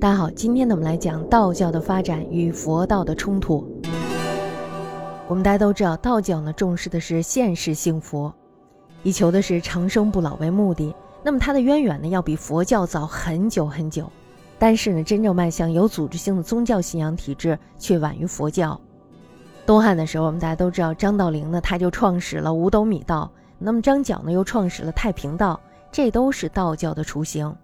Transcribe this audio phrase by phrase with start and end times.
[0.00, 3.70] 大家好，今天呢，我们来讲道教的发展与佛道的冲突。
[5.28, 8.32] 我们大家都知道，道教呢重视的是现世幸福，
[9.02, 10.94] 以求的是长生不老为目的。
[11.22, 14.10] 那么它的渊源呢，要比佛教早很久很久。
[14.58, 18.80] 但是呢，真正迈向有组织性的宗教信仰体制，却晚于佛教。
[19.66, 25.60] 东汉的时候，我们大家都知道，张道陵呢，他就创始了五斗米道；那么张角呢，又创始了太平道，
[25.92, 27.54] 这都是道教的雏形。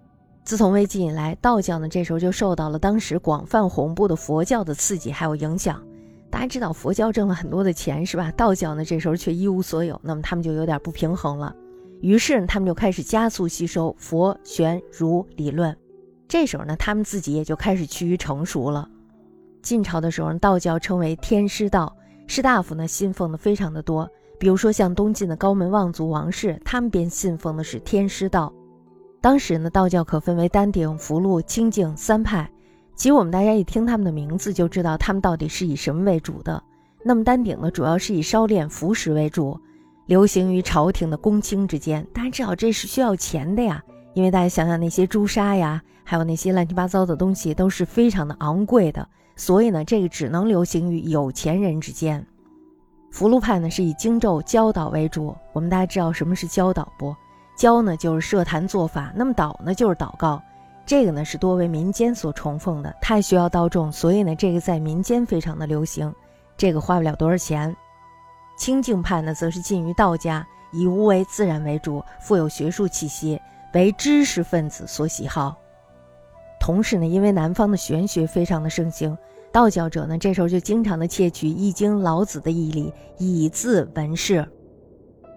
[0.47, 5.83] 自从魏晋以来，道教呢这时候就受到了当时广泛红布的佛教的刺激还有影响。
[6.31, 8.31] 大家知道佛教挣了很多的钱是吧？
[8.31, 11.53] 道教呢这时候却一无所有，那么他们就有点不平衡了。
[12.01, 15.77] 于是呢他们就开始加速吸收佛玄儒理论。
[16.29, 18.89] 这时候呢他们自己也就开始趋于成熟了。
[19.63, 21.93] 晋朝的时候，道教称为天师道，
[22.29, 24.09] 士大夫呢信奉的非常的多。
[24.39, 28.53] 比如说像东晋的高门望族王氏，他们便信奉的是天师道。
[29.27, 32.49] 当时呢，道教可分为丹鼎、福禄、清净三派。
[32.95, 36.63] 其实我们大家一听他们的名字就知道他们到底是以什么为主的。
[37.03, 39.59] 那么丹鼎呢，主要是以烧炼符石为主，
[40.07, 42.07] 流行于朝廷的公卿之间。
[42.15, 43.83] 大家知道这是需要钱的呀，
[44.15, 52.25] 因为大家想想那些朱砂呀，还有那些乱七八糟的东西都是非常的昂贵的，所以呢，这个只能流行于有钱人之间。
[53.11, 55.35] 福禄派呢是以经咒教导为主。
[55.53, 57.13] 我们大家知道什么是教导不？
[57.57, 60.43] 教呢就是设坛做法，那么祷呢就是祷告，
[60.85, 66.15] 这个呢是多为民间所崇奉的，太需要道众，所以呢这个在民间非常的流行，
[66.57, 67.75] 这个花不了多少钱。
[68.59, 73.41] 清净派呢则是近于道家，以无为自然为主，富有学术气息，
[73.73, 75.57] 为知识分子所喜好。
[76.61, 79.17] 同时呢，因为南方的玄学非常的盛行，
[79.51, 84.47] 道教者呢这时候就经常的窃取《易经》老子的义理，以字文事。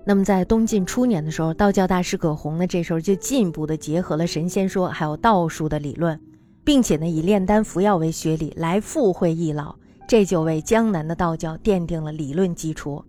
[0.09, 6.19] 那么在东晋初年的时候，道教大师葛洪呢，这时候就进一步的结合了神仙说，还有道术的理论，
[6.63, 9.75] 并且呢以炼丹服药为学理来附会易老，
[10.07, 13.05] 这就为江南的道教奠定了理论基础。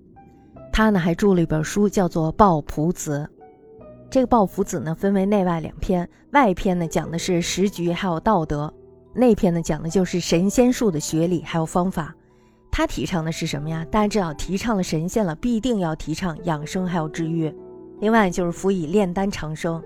[0.71, 3.27] 他呢还著了一本书，叫做《抱朴子》。
[4.11, 8.71] 这个《抱朴子》呢分为内外两篇，外篇呢讲的是时局还有道德，
[9.15, 12.15] 内篇呢讲的就是神仙术的学理还有方法。
[12.71, 13.85] 他提倡的是什么呀？
[13.91, 17.55] 大家知道，提倡了神仙了，必定要提倡养生还有治愈。
[18.01, 19.83] 另外就是辅以炼丹长生。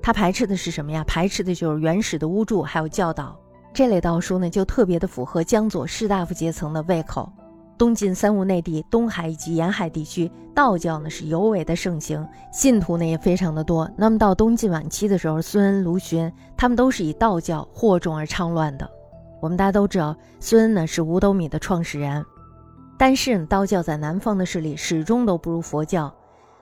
[0.00, 1.02] 他排斥的是什么呀？
[1.04, 3.36] 排斥的就是原始的巫祝还有教导。
[3.74, 7.30] 这类道书呢，就特别的符合江左士大夫阶层的胃口。
[7.76, 13.90] 东晋三吴内地、东海以及沿海地区，道教呢是尤为的盛行，信徒呢也非常的多。
[13.98, 18.90] 那么到东晋晚期的时候，孙恩、卢循他们都是以道教惑众而昌乱的。
[19.46, 22.26] 我们大家都知道，孙恩呢是五斗米的创始人，
[22.98, 26.12] 但是道教在南方的势力始终都不如佛教。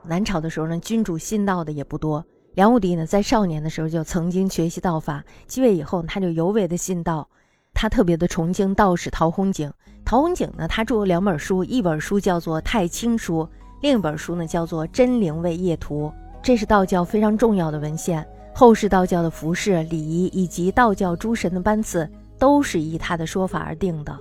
[0.03, 2.22] 南朝的时候呢，君主信道的也不多。
[2.53, 7.27] 梁武帝呢，在少年的时候就曾经学习道法，继位以后他就尤为的信道，
[7.72, 9.72] 他特别的崇敬道士陶弘景。
[10.05, 13.45] 陶弘景呢，他著了两本书，一本书叫做《太清书》，
[13.81, 16.09] 另一本书呢叫做《真灵位业图》，
[16.43, 18.28] 这是道教非常重要的文献。
[18.55, 22.06] 后世道教的服饰、礼仪以及道教诸神的班次。
[22.44, 24.15] 都是依他的说法而定的。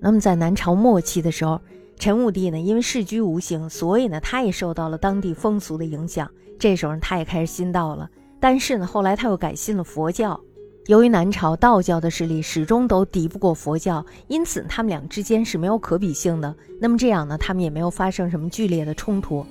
[0.00, 1.60] 那么在南朝末期的时候，
[1.96, 6.28] 陈武帝呢，因为世居无形，所以呢，他也受到了当地风俗的影响。
[6.58, 8.10] 这时候他也开始信道了。
[8.40, 10.40] 但是呢，后来他又改信了佛教。
[10.86, 16.52] 由于南朝道教的势力始终都敌不过佛教，因此他们俩之间是没有可比性的。
[16.80, 19.46] 那么这样呢，他们也没有发生什么剧烈的冲突。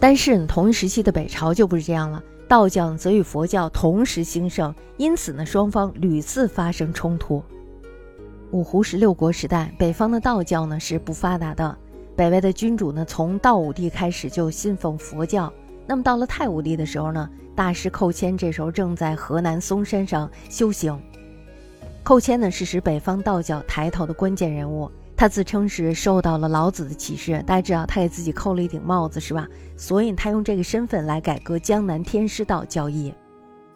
[0.00, 2.24] 但是呢，同一时期的北朝就不是这样了。
[2.52, 7.42] 道教则与佛教同时兴盛，因此呢，双方屡次发生冲突。
[8.50, 11.74] 五胡十六国时代，北方的道教呢是不发达的。
[12.14, 15.50] 北魏的君主呢，从道武帝开始就信奉佛教。
[15.86, 17.26] 那么到了太武帝的时候呢，
[17.56, 21.00] 大师寇谦这时候正在河南嵩山上修行。
[22.02, 24.90] 寇谦呢是使北方道教抬头的关键人物。
[25.16, 29.46] 他自称是受到了老子的启示，大家知道他给自己扣了一顶帽子，是吧？
[29.76, 33.14] 所以他用这个身份来改革江南天师道教义，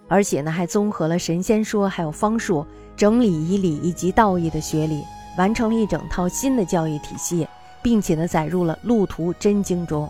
[0.09, 5.05] 而且呢还综合了神仙说还有方术，整理仪礼以及道义的学理，
[5.39, 7.47] 完成了一整套新的教义体系，
[7.81, 10.09] 并且呢载入了《路途真经》中。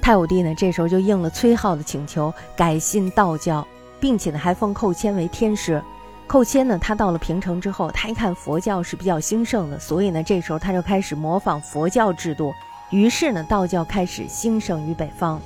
[0.00, 3.66] 太武帝呢这时候就应了崔浩的请求，改信道教，
[4.00, 5.82] 并且呢还封寇谦为天师。
[6.26, 12.52] 寇谦呢，他到了平城之后，他一看佛教是比较兴盛的，所以呢，这时候他就开始模仿佛教制度，
[12.90, 15.40] 于是呢，道教开始兴盛于北方。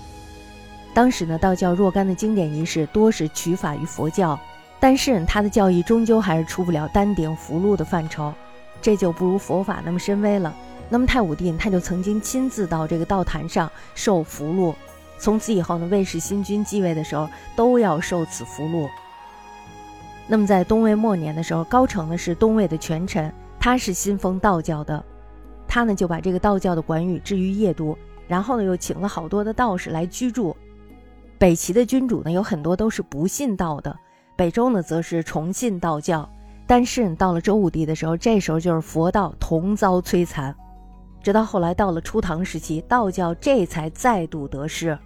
[0.94, 4.38] 当时呢，道教若干的经典仪式多是取法于佛教，
[4.81, 8.33] 但是他的教义终究还是出不了丹顶符箓的范畴，
[8.81, 10.53] 这就不如佛法那么深微了。
[10.88, 14.75] 那么太武帝他就曾经亲自到这个道坛上受符箓，
[15.19, 18.88] 从此以后呢，魏氏新君继位的时候都要受此符箓。
[20.31, 25.05] 那么在东魏末年的时候，高澄呢是东魏的权臣，他是信奉道教的，
[25.67, 27.99] 他呢就把这个道教的管羽置于邺都，
[28.29, 30.56] 然后呢又请了好多的道士来居住。
[31.37, 33.99] 北齐的君主呢有很多都是不信道的，
[34.37, 36.31] 北周呢则是崇信道教。
[36.65, 40.55] 但是到了周武帝的时候，这时候就是佛道同遭摧残，
[41.25, 44.97] 直到后来到了初唐时期，道教这才再度得势。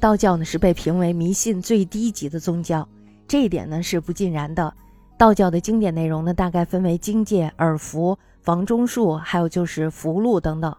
[0.00, 2.88] 道教呢是被评为迷信最低级的宗教。
[3.32, 4.74] 这一点呢是不尽然的。
[5.16, 10.76] 道教的经典内容呢，大概分为经界、耳符、房中术，还有就是符箓等等。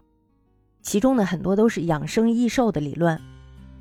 [0.83, 3.19] 其中呢，很多都是养生益寿的理论。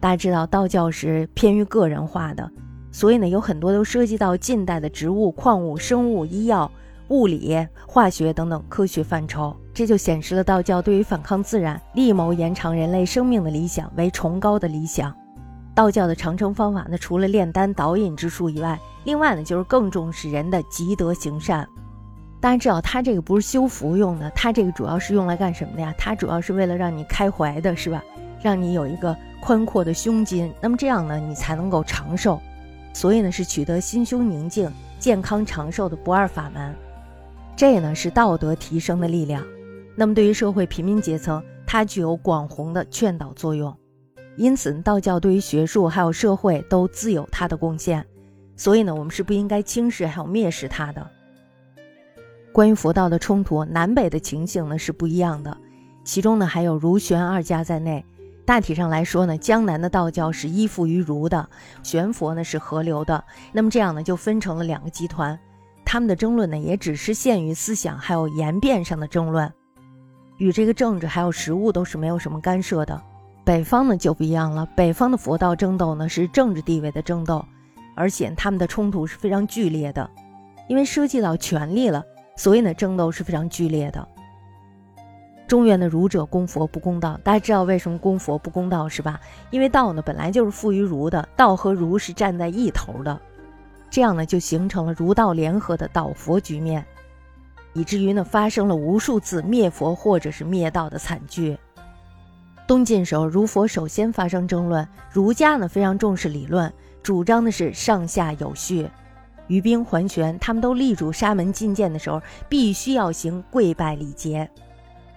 [0.00, 2.50] 大家知道，道教是偏于个人化的，
[2.90, 6.72] 所以呢，有很多都涉及到近代的植物、矿物、生物、医药、
[7.08, 7.54] 物理、
[7.86, 9.54] 化学等等科学范畴。
[9.74, 15.14] 这就显示了道教对于反抗自然、力谋延长人类生命的理想为崇高的理想。
[15.74, 21.66] 道教的长生方法呢，除了炼丹导引之术以外，另外呢就是更重视人的积德行善。
[22.40, 25.94] 大家知道，它这个不是修福用的，它这个主要是用来干什么的呀？
[25.96, 28.02] 它主要是为了让你开怀的，是吧？
[28.42, 32.38] 让你有一个宽阔的胸襟，那么这样呢，你才能够长寿。
[32.92, 36.74] 所以呢，是取得心胸宁静、健康长寿的不二法门。
[37.56, 39.42] 这呢是道德提升的力量。
[39.96, 43.74] 那么对于社会平民阶层，它具有广弘的劝导作用。
[44.36, 48.04] 因此，道教对于学术还有社会都自有它的贡献，
[48.56, 51.06] 所以呢，我们是不应该轻视还有蔑视它的。
[52.52, 55.56] 关于佛道的冲突，南北的情形呢是不一样的，
[56.04, 58.04] 其中呢还有儒玄二家在内。
[58.44, 61.48] 大体上来说呢，江南的道教是依附于儒的，
[61.82, 63.22] 玄佛呢是合流的。
[63.52, 65.38] 那么这样呢，就分成了两个集团，
[65.84, 69.52] 他们的争论呢也只是限于思想还有言辩上的争论，
[70.38, 73.00] 与这个政治还有实务都是没有什么干涉的。
[73.44, 77.44] 北方呢就不一样了，北方的佛道争斗呢是政治地位的争斗，
[77.96, 80.08] 而且他们的冲突是非常剧烈的，
[80.68, 82.04] 因为涉及到权力了，
[82.36, 84.06] 所以呢争斗是非常剧烈的。
[85.48, 89.20] 中原的儒者攻佛不公道，大家知道为什么攻佛不公道是吧？
[89.50, 93.20] 因为道呢本来就是附于儒的，道和儒是站在一头的，
[93.90, 96.86] 这样呢就形成了儒道联合的道佛局面，
[97.72, 101.58] 以至于呢发生了无数次灭佛或者是灭道的惨剧。
[102.66, 104.86] 东晋时候，儒佛首先发生争论。
[105.10, 106.72] 儒家呢非常重视理论，
[107.02, 108.88] 主张的是上下有序。
[109.48, 114.48] 于兵、桓玄他们都力主沙门觐见的时候，必须要行跪拜礼节。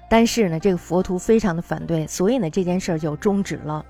[0.10, 3.86] 但是呢，这个佛徒非常的反对，所以呢这件事儿就终止了。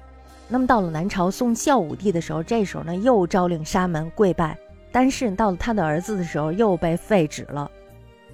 [0.47, 4.55] 那么到了南朝宋孝武帝的时候，这时候呢又诏令沙门跪拜，
[4.91, 7.71] 但是到了他的儿子的时候又被废止了。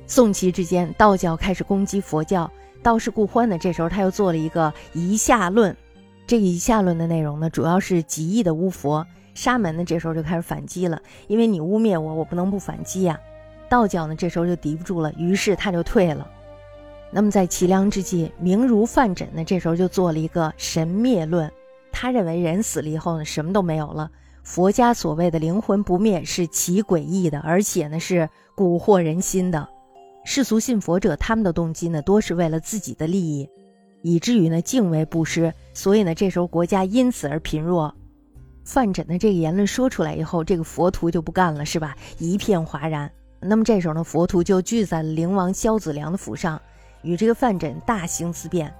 [0.07, 2.51] 宋齐之间，道教开始攻击佛教。
[2.83, 5.75] 道士顾欢呢，这时候他又做了一个一下论，
[6.25, 9.05] 这个夷下论的内容呢，主要是极易的污佛。
[9.33, 13.17] 沙门呢，这时候就开始反击了，因为你污蔑我，我不能不反击呀。
[13.69, 16.29] 道教呢，这时候就敌不住了，于是他就退了。
[17.11, 21.49] 那么在齐梁之际，明儒范缜呢，这时候就做了一个神灭论，
[21.91, 24.09] 他认为人死了以后呢，什么都没有了。
[24.43, 29.67] 佛家所谓的灵魂不灭是奇诡异的，而且呢是蛊惑人心的。
[30.23, 33.49] 世俗信佛者，他们的动机呢，多是为了自己的利益，
[34.01, 37.93] 以至于呢敬畏布施，所以呢，这时候国家因此而贫弱。
[38.63, 41.95] 范缜的这个言论说出来以后，这个佛徒就不干了，是吧？
[42.19, 43.11] 一片哗然。
[43.39, 46.61] 那么这时候呢，佛徒就聚在灵王萧子良的府上，
[47.01, 48.71] 与这个范缜大兴思辩。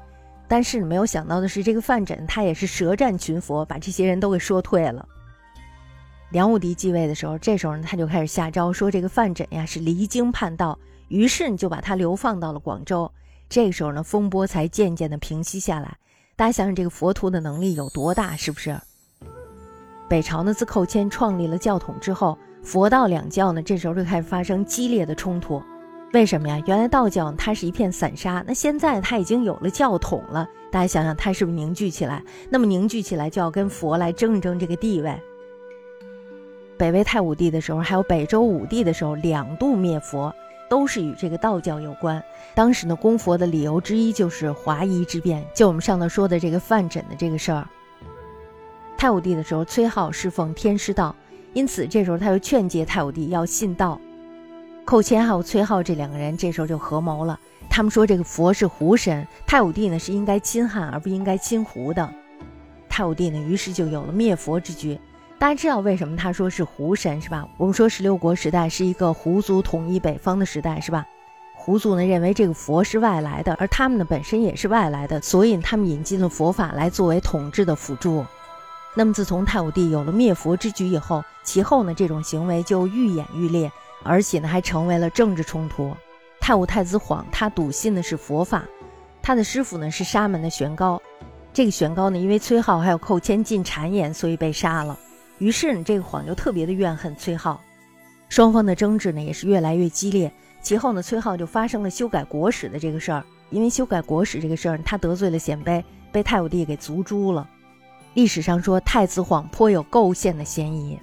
[0.48, 5.04] 但是没有想到的是，这个范缜他也是舌战群佛，把这些人都给说退了。
[6.30, 10.78] 梁武帝继位的时候，这时候呢，他就开始下诏说这个范缜呀是离经叛道。
[11.12, 13.12] 于是你就把他流放到了广州，
[13.50, 15.98] 这个时候呢，风波才渐渐的平息下来。
[16.38, 18.80] 大家想想，这个佛徒的能力有多大，是不是？
[20.08, 25.62] 北朝呢，自寇谦创立了教统之后，佛道两教呢，这时候就开始发生激烈的冲突。
[26.14, 26.64] 为什么呀？
[26.66, 32.24] 原来道教它是一片散沙，那现在它已经有了教统了，大家想想，它是不是凝聚起来？
[32.50, 35.14] 那么凝聚起来就要跟佛来争一争这个地位。
[36.78, 40.34] 北魏太武帝的时候，还有北周武帝的时候，两度灭佛。
[40.72, 42.24] 都是与这个道教有关。
[42.56, 47.68] 当时呢，供佛的理由之一就是华夷之辩，就我们上头说的这个范缜的这个事儿。
[48.98, 51.14] 太武帝的时候，崔浩侍奉天师道，
[51.52, 54.00] 因此这时候他又劝诫太武帝要信道。
[54.86, 57.38] 寇谦还有崔浩这两个人这时候就合谋了，
[57.70, 62.10] 他们说这个佛是胡神，太武帝呢是应该亲汉而不应该亲胡的。
[62.88, 64.98] 太武帝呢，于是就有了灭佛之举。
[65.42, 67.48] 大家知道为什么他说是胡神是吧？
[67.58, 71.04] 我们说十六国时代是一个胡族统一北方的时代是吧？
[71.56, 78.24] 胡族呢认为这个佛是外来的，而他们呢本身也是外来的，所以他们引进了佛法来作为统治的辅助。
[78.94, 83.72] 那么自从太武帝有了灭佛之举以后，其后呢这种行为就愈演愈烈，
[84.04, 85.98] 而且呢还成为了政治冲突。
[86.40, 88.64] 太武太子晃他笃信的是佛法，
[89.24, 91.02] 他的师傅呢是沙门的玄高，
[91.52, 94.96] 这个玄高呢因为崔浩还有寇谦进谗言，所以被杀了。
[95.42, 97.60] 于是呢这个晃就特别的怨恨崔浩，
[98.30, 100.32] 双方的争执呢也是越来越激烈。
[100.62, 107.50] 其后呢崔浩就发生了修改国史的这个事儿，因为修改国史这个事儿他得罪了鲜卑，被太武帝给族诛了。
[108.14, 111.00] 历史上说太子晃颇有构陷的嫌疑。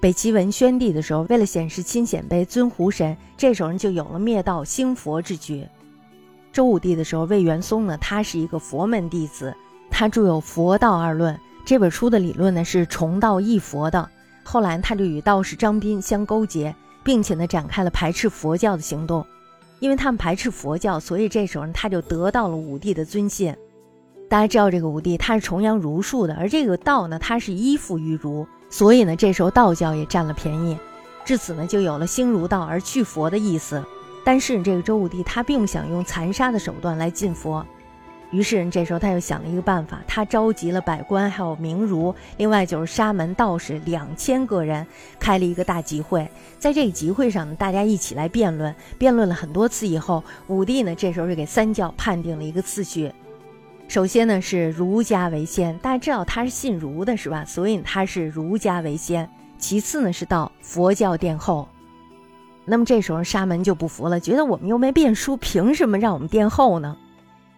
[0.00, 5.66] 北齐文宣帝的时候，为了显示亲显卑、尊胡神，这时候就有了灭道兴佛之举。
[6.52, 9.52] 周武帝的时候，魏元松呢，他是一个佛门弟子，
[9.90, 14.08] 他著有《佛道二论》这本书的理论呢是重道义佛的。
[14.44, 19.24] 后来他就与道士张斌相勾结，并且呢展开了排斥佛教的行动。
[19.78, 23.54] 因为他们排斥佛教，所以这时候他就得到了武帝的尊信。
[24.28, 28.46] 大家知道这个武帝他是崇阳儒术的，而这个道呢，他是依附于儒。
[28.70, 30.78] 所以呢，这时候道教也占了便宜，
[31.24, 33.82] 至此呢，就有了兴儒道而去佛的意思。
[34.24, 37.66] 但是这个周武帝他并不想用残杀的手段来禁佛，
[38.32, 44.86] 于是这时候他又想了一个办法，他召集了百官，还有名儒，另外就是沙门道士两千个人，
[45.20, 46.26] 开了一个大集会。
[46.58, 53.12] 在这个集会上呢，大家一起来辩论，辩论了很多次以后，武帝呢这时候就给三教判定了一个次序。
[53.86, 57.44] 首先呢是儒家为先，大家知道他是信儒的，是吧？
[57.44, 59.28] 所以他是儒家为先。
[59.58, 61.68] 其次呢是道，佛教殿后。
[62.64, 66.96] 那么这时候沙门就不服了，觉得我们又没变书，凭什么让我们殿后呢？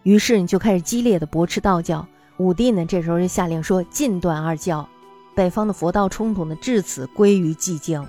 [0.04, 2.06] 于是你就开始激烈的驳斥道教。
[2.36, 4.88] 武帝呢这时候就下令说禁断二教，
[5.34, 8.04] 北方的佛道冲突呢至此归于寂静。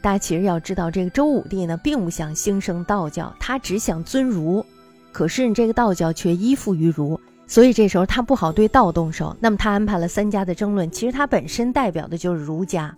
[0.00, 4.64] 大家其实要知道，这个周武帝呢并不想兴盛道教，他只想尊儒。
[5.10, 9.36] 可是你这个道教却依附于儒，所以这时候他不好对道动手。
[9.40, 12.96] 那么他安排了三家的争论，其实他本身代表的就是儒家。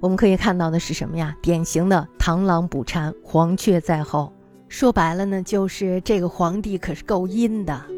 [0.00, 1.34] 我们可以看到的是什么呀？
[1.40, 4.32] 典型的螳螂捕蝉，黄雀在后。
[4.68, 7.95] 说白了呢，就是这个皇帝可是够阴的。